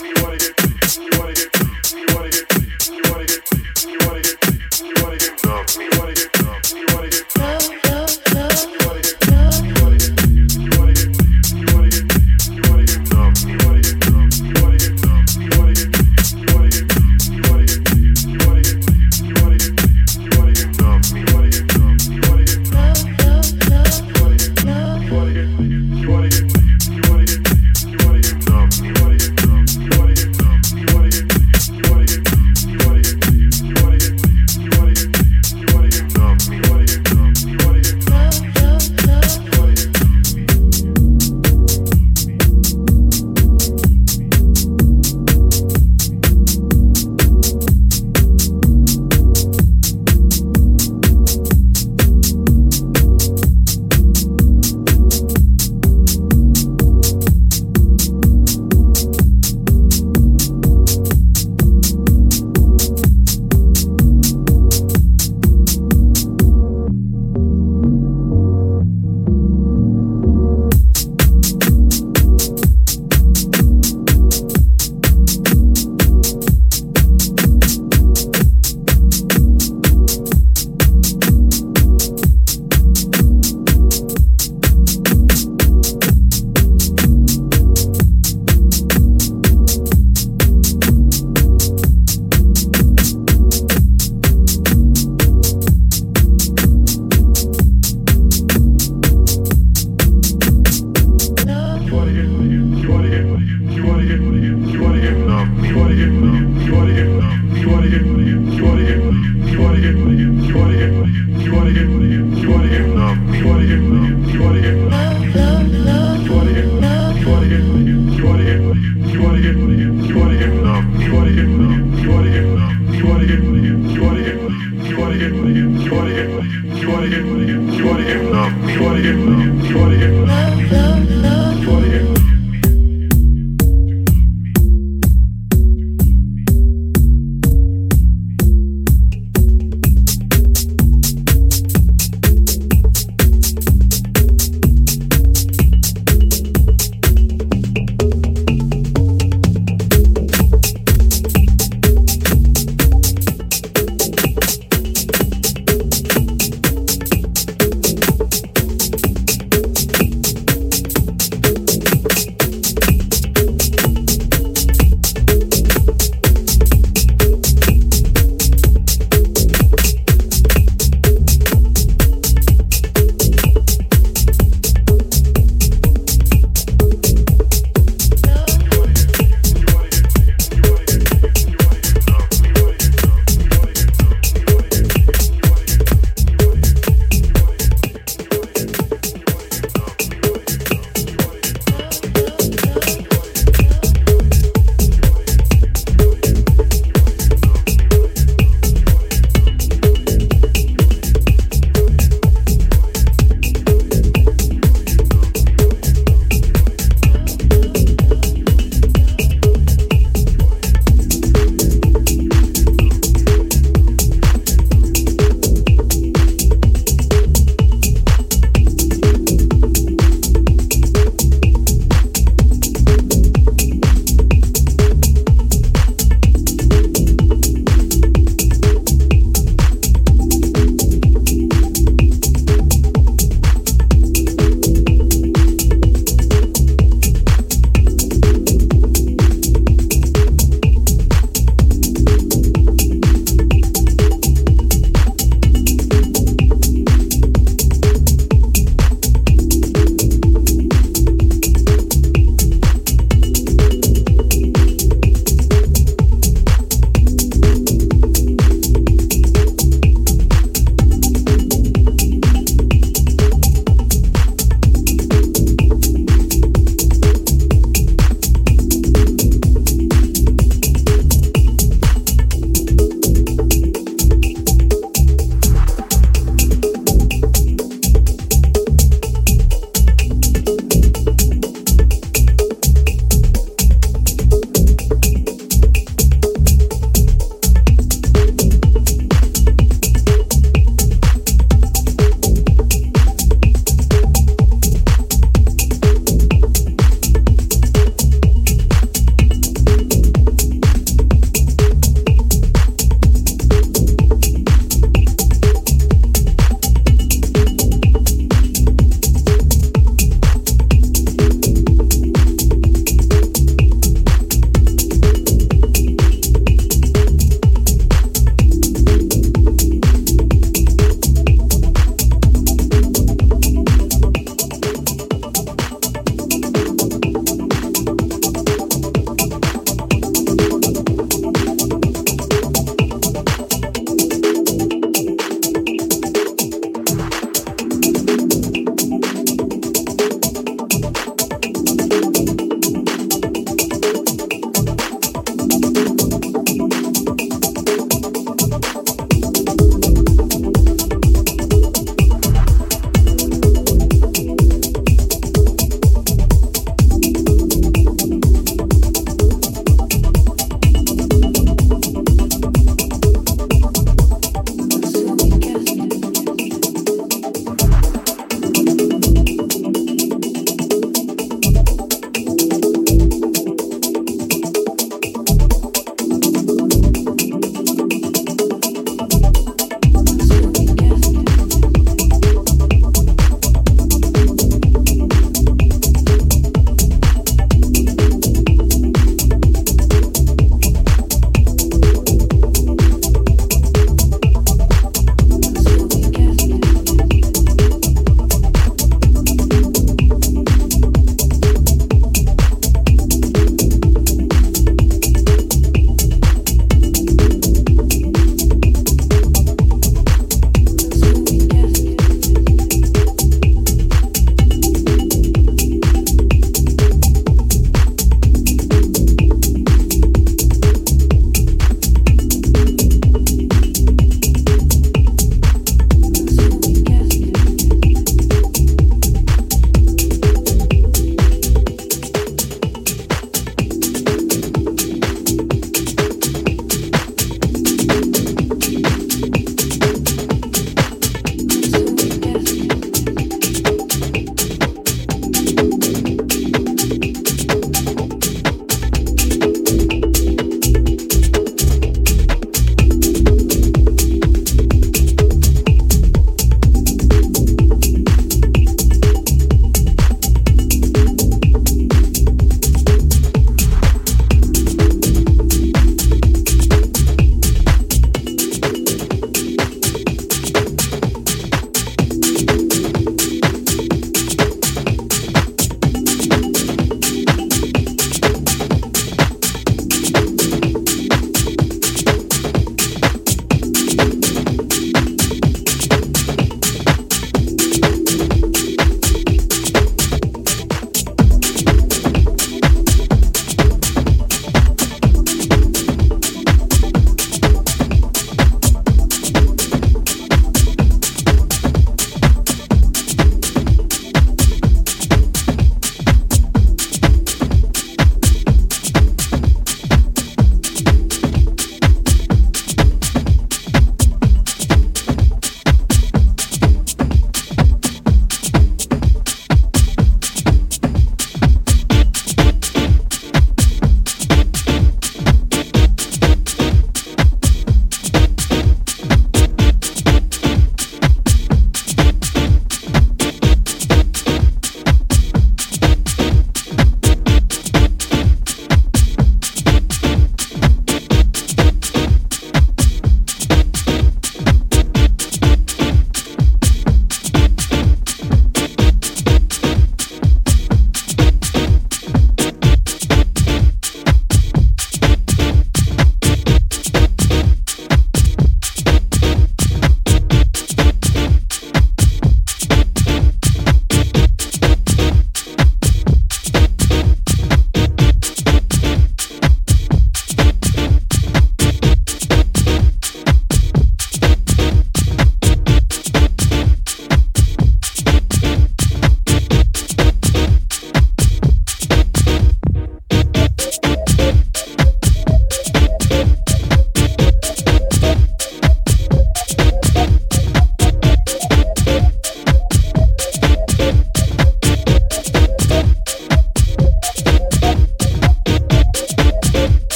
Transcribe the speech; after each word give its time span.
You 0.00 0.14
wanna 0.22 0.38
get 0.38 0.67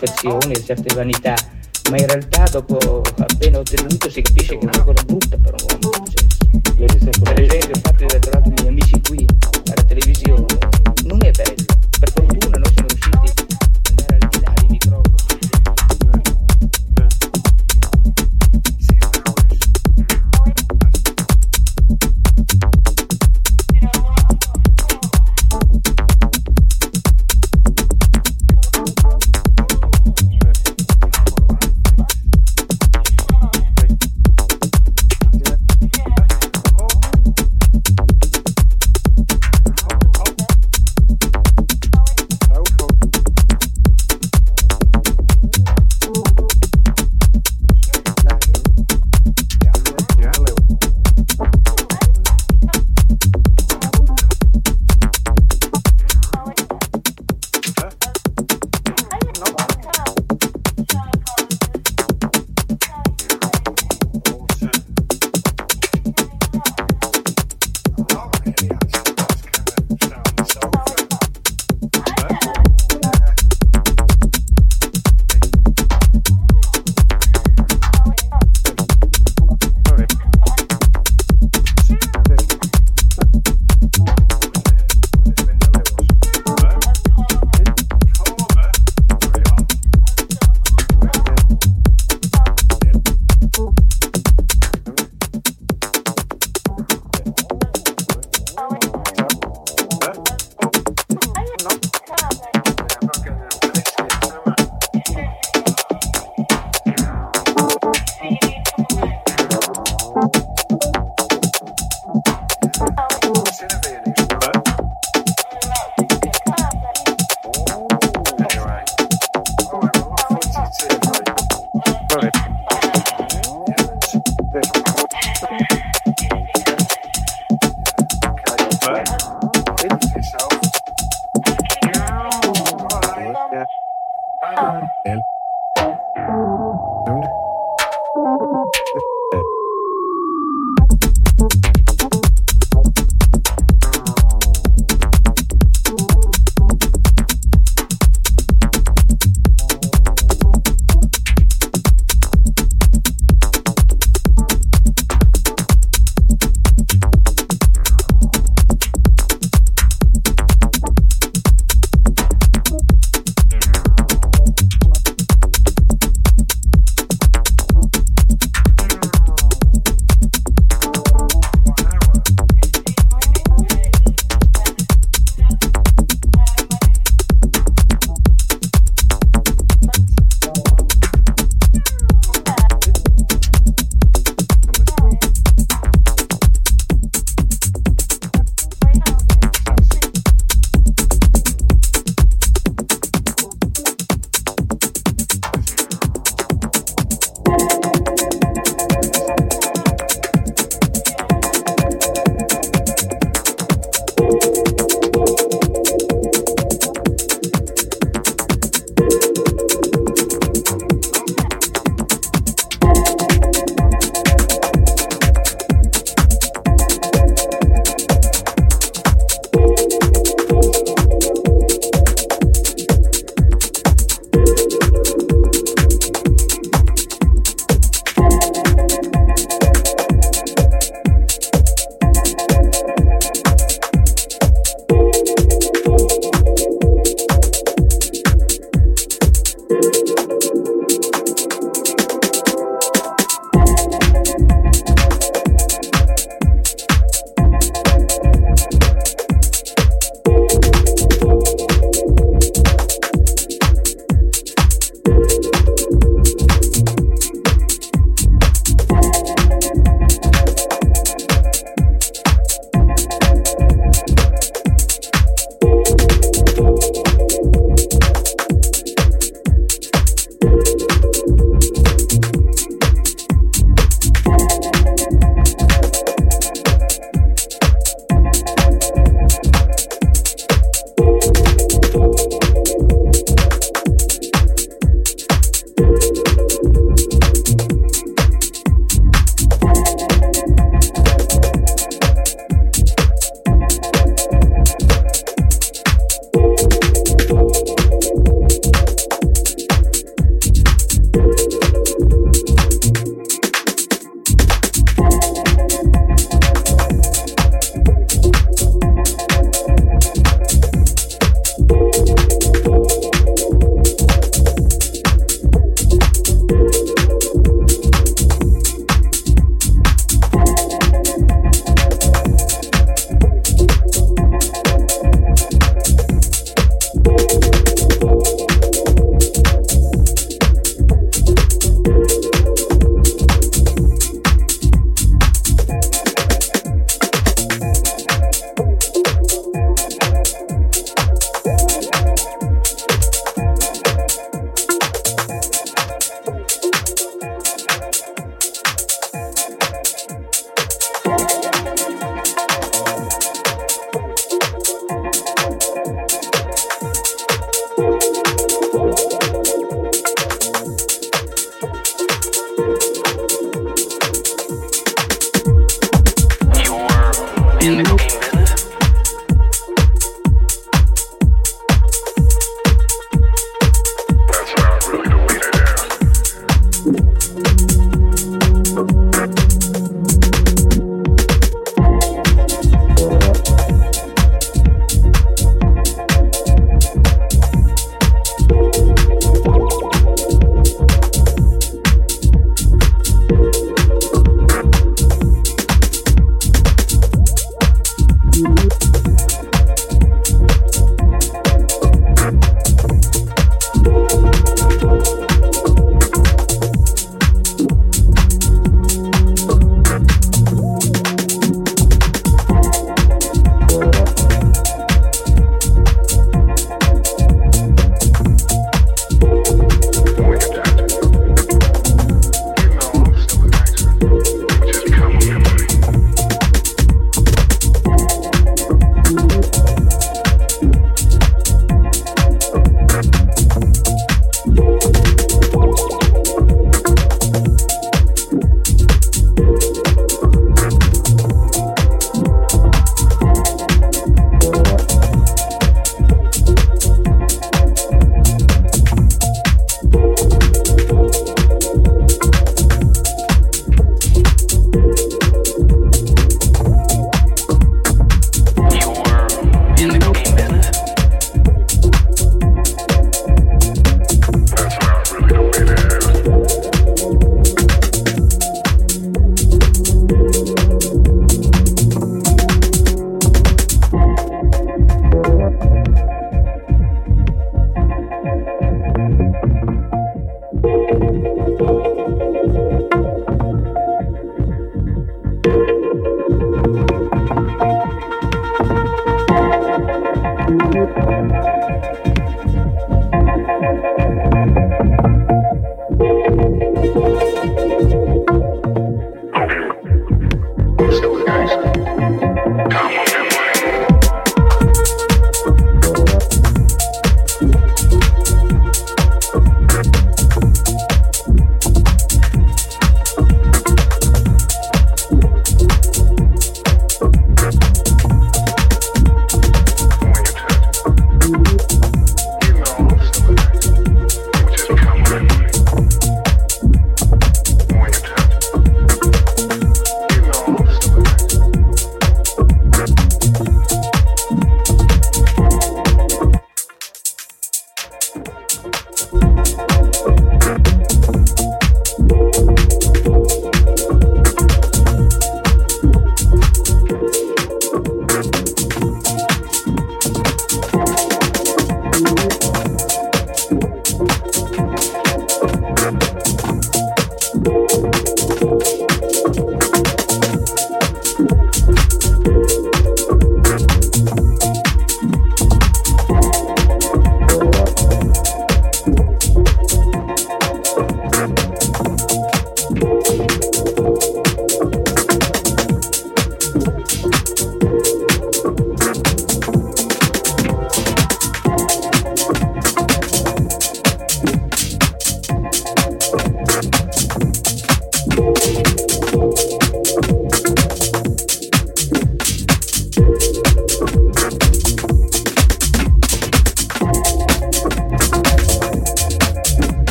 dispersione, 0.00 0.54
certe 0.64 0.94
vanità, 0.94 1.34
ma 1.90 1.98
in 1.98 2.06
realtà 2.06 2.44
dopo 2.44 3.02
appena 3.18 3.58
ottenuto 3.58 4.08
si 4.08 4.22
capisce 4.22 4.56
che 4.56 4.66